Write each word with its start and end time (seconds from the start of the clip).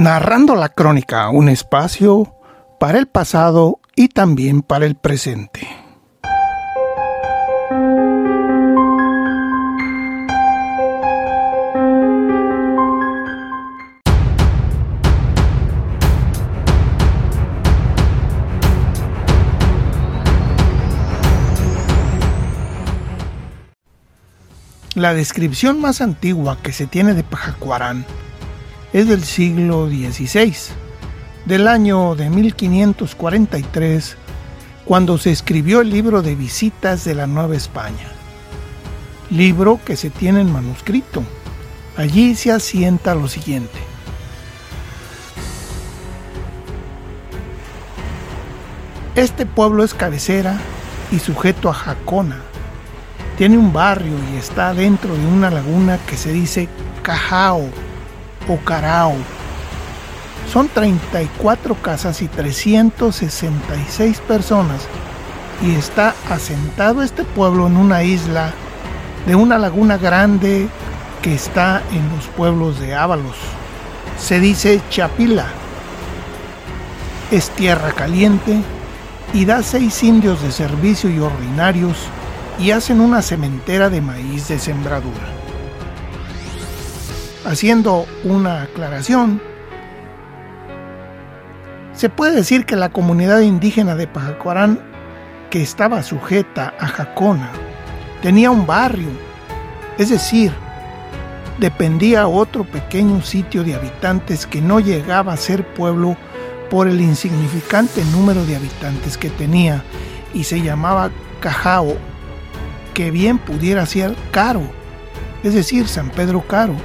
narrando 0.00 0.56
la 0.56 0.70
crónica, 0.70 1.28
un 1.28 1.50
espacio 1.50 2.34
para 2.78 2.98
el 2.98 3.06
pasado 3.06 3.80
y 3.94 4.08
también 4.08 4.62
para 4.62 4.86
el 4.86 4.94
presente. 4.94 5.68
La 24.94 25.12
descripción 25.12 25.78
más 25.82 26.00
antigua 26.00 26.56
que 26.62 26.72
se 26.72 26.86
tiene 26.86 27.12
de 27.12 27.22
Pajacuarán 27.22 28.06
es 28.92 29.06
del 29.08 29.24
siglo 29.24 29.86
XVI, 29.86 30.54
del 31.44 31.68
año 31.68 32.16
de 32.16 32.28
1543, 32.28 34.16
cuando 34.84 35.16
se 35.18 35.30
escribió 35.30 35.80
el 35.80 35.90
libro 35.90 36.22
de 36.22 36.34
visitas 36.34 37.04
de 37.04 37.14
la 37.14 37.26
Nueva 37.26 37.54
España. 37.54 38.12
Libro 39.30 39.78
que 39.84 39.96
se 39.96 40.10
tiene 40.10 40.40
en 40.40 40.52
manuscrito. 40.52 41.22
Allí 41.96 42.34
se 42.34 42.50
asienta 42.50 43.14
lo 43.14 43.28
siguiente. 43.28 43.78
Este 49.14 49.46
pueblo 49.46 49.84
es 49.84 49.94
cabecera 49.94 50.58
y 51.12 51.20
sujeto 51.20 51.68
a 51.68 51.74
Jacona. 51.74 52.38
Tiene 53.38 53.56
un 53.56 53.72
barrio 53.72 54.14
y 54.32 54.38
está 54.38 54.74
dentro 54.74 55.14
de 55.14 55.26
una 55.26 55.50
laguna 55.50 55.98
que 56.08 56.16
se 56.16 56.32
dice 56.32 56.68
Cajao 57.02 57.70
o 58.48 58.56
Carao. 58.58 59.14
Son 60.52 60.68
34 60.68 61.74
casas 61.76 62.22
y 62.22 62.28
366 62.28 64.20
personas 64.20 64.82
y 65.62 65.74
está 65.74 66.14
asentado 66.28 67.02
este 67.02 67.24
pueblo 67.24 67.66
en 67.66 67.76
una 67.76 68.02
isla 68.02 68.52
de 69.26 69.34
una 69.34 69.58
laguna 69.58 69.96
grande 69.98 70.68
que 71.22 71.34
está 71.34 71.82
en 71.92 72.08
los 72.16 72.26
pueblos 72.28 72.80
de 72.80 72.94
Ábalos. 72.94 73.36
Se 74.18 74.40
dice 74.40 74.80
Chapila. 74.90 75.46
Es 77.30 77.50
tierra 77.50 77.92
caliente 77.92 78.60
y 79.32 79.44
da 79.44 79.62
seis 79.62 80.02
indios 80.02 80.42
de 80.42 80.50
servicio 80.50 81.10
y 81.10 81.20
ordinarios 81.20 81.96
y 82.58 82.72
hacen 82.72 83.00
una 83.00 83.22
cementera 83.22 83.88
de 83.88 84.00
maíz 84.00 84.48
de 84.48 84.58
sembradura 84.58 85.40
haciendo 87.44 88.06
una 88.24 88.62
aclaración, 88.62 89.40
se 91.92 92.08
puede 92.08 92.34
decir 92.34 92.66
que 92.66 92.76
la 92.76 92.90
comunidad 92.90 93.40
indígena 93.40 93.94
de 93.94 94.06
Pajacuarán, 94.06 94.80
que 95.50 95.62
estaba 95.62 96.02
sujeta 96.02 96.74
a 96.78 96.86
Jacona, 96.86 97.50
tenía 98.22 98.50
un 98.50 98.66
barrio, 98.66 99.10
es 99.98 100.10
decir, 100.10 100.52
dependía 101.58 102.28
otro 102.28 102.64
pequeño 102.64 103.20
sitio 103.22 103.64
de 103.64 103.74
habitantes 103.74 104.46
que 104.46 104.62
no 104.62 104.80
llegaba 104.80 105.32
a 105.32 105.36
ser 105.36 105.66
pueblo 105.74 106.16
por 106.70 106.88
el 106.88 107.00
insignificante 107.00 108.04
número 108.06 108.46
de 108.46 108.56
habitantes 108.56 109.18
que 109.18 109.28
tenía 109.28 109.82
y 110.32 110.44
se 110.44 110.62
llamaba 110.62 111.10
Cajao, 111.40 111.96
que 112.94 113.10
bien 113.10 113.38
pudiera 113.38 113.84
ser 113.86 114.14
Caro, 114.30 114.62
es 115.42 115.54
decir, 115.54 115.88
San 115.88 116.10
Pedro 116.10 116.46
Caro 116.46 116.76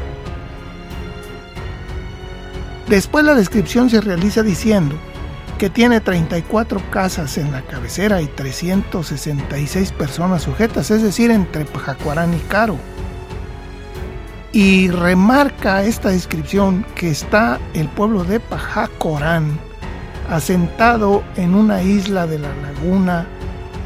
Después 2.88 3.25
la 3.25 3.33
descripción 3.33 3.89
se 3.89 4.00
realiza 4.00 4.44
diciendo 4.44 4.95
que 5.58 5.69
tiene 5.69 6.02
34 6.02 6.81
casas 6.91 7.38
en 7.38 7.52
la 7.52 7.61
cabecera 7.61 8.22
y 8.22 8.28
366 8.28 9.91
personas 9.94 10.44
sujetas, 10.44 10.91
es 10.91 11.01
decir, 11.01 11.31
entre 11.31 11.66
Pajacuarán 11.66 12.34
y 12.34 12.40
Caro. 12.40 12.78
Y 14.51 14.90
remarca 14.90 15.84
esta 15.84 16.09
descripción 16.09 16.85
que 16.95 17.09
está 17.09 17.59
el 17.74 17.88
pueblo 17.90 18.24
de 18.24 18.40
Pajacorán 18.40 19.59
asentado 20.29 21.24
en 21.35 21.56
una 21.56 21.81
isla 21.81 22.28
de 22.28 22.40
la 22.40 22.53
laguna, 22.56 23.25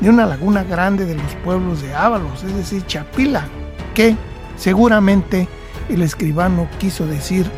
de 0.01 0.09
una 0.09 0.25
laguna 0.25 0.63
grande 0.63 1.05
de 1.05 1.15
los 1.15 1.35
pueblos 1.43 1.81
de 1.81 1.95
Ábalos, 1.95 2.43
es 2.43 2.55
decir, 2.55 2.85
Chapila, 2.85 3.47
que 3.93 4.15
seguramente 4.57 5.47
el 5.89 6.01
escribano 6.01 6.67
quiso 6.79 7.05
decir 7.05 7.49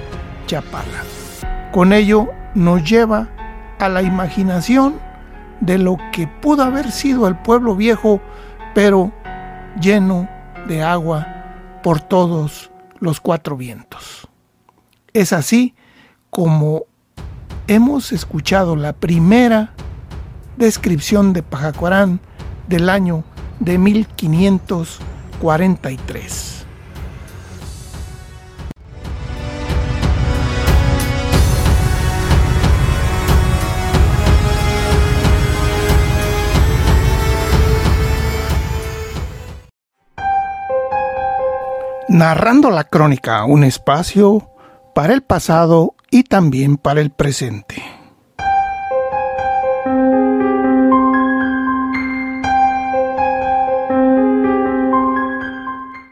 Chapala. 0.47 1.20
Con 1.71 1.93
ello 1.93 2.27
nos 2.53 2.83
lleva 2.83 3.29
a 3.79 3.87
la 3.87 4.01
imaginación 4.01 4.95
de 5.61 5.77
lo 5.77 5.95
que 6.11 6.27
pudo 6.27 6.63
haber 6.63 6.91
sido 6.91 7.25
el 7.27 7.37
pueblo 7.37 7.75
viejo, 7.75 8.19
pero 8.73 9.11
lleno 9.79 10.27
de 10.67 10.83
agua 10.83 11.27
por 11.81 12.01
todos 12.01 12.71
los 12.99 13.21
cuatro 13.21 13.55
vientos. 13.55 14.27
Es 15.13 15.31
así 15.33 15.75
como 16.29 16.83
hemos 17.67 18.11
escuchado 18.11 18.75
la 18.75 18.93
primera 18.93 19.73
descripción 20.57 21.33
de 21.33 21.43
Pajacuarán 21.43 22.19
del 22.67 22.89
año 22.89 23.23
de 23.59 23.77
1543. 23.77 26.60
Narrando 42.11 42.69
la 42.71 42.83
crónica, 42.83 43.45
un 43.45 43.63
espacio 43.63 44.49
para 44.93 45.13
el 45.13 45.21
pasado 45.21 45.95
y 46.09 46.23
también 46.23 46.75
para 46.75 46.99
el 46.99 47.09
presente. 47.09 48.00